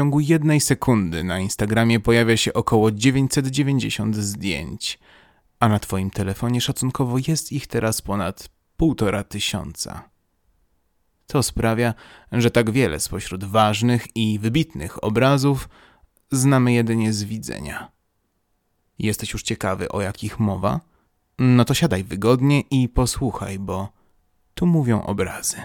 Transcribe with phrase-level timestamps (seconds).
[0.00, 4.98] ciągu jednej sekundy na Instagramie pojawia się około 990 zdjęć,
[5.58, 10.10] a na Twoim telefonie szacunkowo jest ich teraz ponad półtora tysiąca.
[11.26, 11.94] To sprawia,
[12.32, 15.68] że tak wiele spośród ważnych i wybitnych obrazów
[16.30, 17.90] znamy jedynie z widzenia.
[18.98, 20.80] Jesteś już ciekawy, o jakich mowa?
[21.38, 23.88] No to siadaj wygodnie i posłuchaj, bo
[24.54, 25.56] tu mówią obrazy.